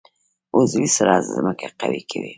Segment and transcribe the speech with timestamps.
[0.55, 2.29] عضوي سره ځمکه قوي کوي.